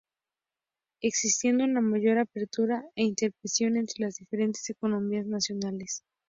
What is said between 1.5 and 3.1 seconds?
una mayor apertura e